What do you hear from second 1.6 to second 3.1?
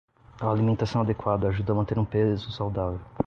a manter um peso saudável.